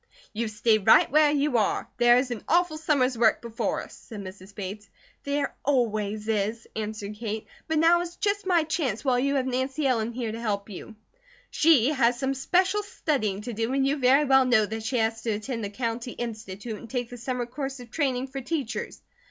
"You 0.33 0.47
stay 0.47 0.79
right 0.79 1.11
where 1.11 1.29
you 1.29 1.59
are. 1.59 1.87
There 1.97 2.17
is 2.17 2.31
an 2.31 2.43
awful 2.47 2.79
summer's 2.79 3.15
work 3.19 3.39
before 3.39 3.83
us," 3.83 3.93
said 3.93 4.21
Mrs. 4.21 4.55
Bates. 4.55 4.89
"There 5.25 5.53
always 5.63 6.27
is," 6.27 6.67
answered 6.75 7.13
Kate. 7.17 7.45
"But 7.67 7.77
now 7.77 8.01
is 8.01 8.15
just 8.15 8.47
my 8.47 8.63
chance 8.63 9.05
while 9.05 9.19
you 9.19 9.35
have 9.35 9.45
Nancy 9.45 9.85
Ellen 9.85 10.11
here 10.11 10.31
to 10.31 10.41
help 10.41 10.69
you." 10.71 10.95
"She 11.51 11.89
has 11.89 12.17
some 12.17 12.33
special 12.33 12.81
studying 12.81 13.41
to 13.41 13.53
do, 13.53 13.71
and 13.73 13.85
you 13.85 13.97
very 13.97 14.25
well 14.25 14.45
know 14.45 14.65
that 14.65 14.81
she 14.81 14.97
has 14.97 15.21
to 15.21 15.33
attend 15.33 15.63
the 15.63 15.69
County 15.69 16.13
Institute, 16.13 16.79
and 16.79 16.89
take 16.89 17.11
the 17.11 17.17
summer 17.17 17.45
course 17.45 17.79
of 17.79 17.91
training 17.91 18.25
for 18.29 18.41
teachers." 18.41 19.03